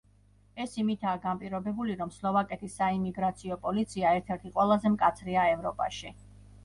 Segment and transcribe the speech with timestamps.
[0.63, 6.15] ეს იმითაა განპირობებული, რომ სლოვაკეთის საიმიგრაციო პოლიცია ერთ-ერთი ყველაზე მკაცრია ევროპაში.